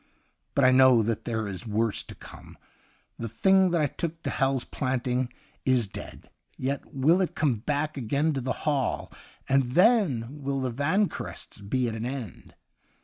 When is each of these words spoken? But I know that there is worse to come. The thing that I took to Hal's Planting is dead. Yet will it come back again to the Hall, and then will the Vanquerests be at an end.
But 0.55 0.65
I 0.65 0.71
know 0.71 1.03
that 1.03 1.25
there 1.25 1.47
is 1.47 1.67
worse 1.67 2.01
to 2.01 2.15
come. 2.15 2.57
The 3.19 3.27
thing 3.27 3.69
that 3.69 3.81
I 3.81 3.85
took 3.85 4.23
to 4.23 4.31
Hal's 4.31 4.63
Planting 4.63 5.31
is 5.63 5.85
dead. 5.85 6.31
Yet 6.57 6.91
will 6.91 7.21
it 7.21 7.35
come 7.35 7.57
back 7.57 7.97
again 7.97 8.33
to 8.33 8.41
the 8.41 8.51
Hall, 8.65 9.13
and 9.47 9.61
then 9.73 10.25
will 10.41 10.59
the 10.59 10.71
Vanquerests 10.71 11.59
be 11.61 11.87
at 11.87 11.93
an 11.93 12.07
end. 12.07 12.55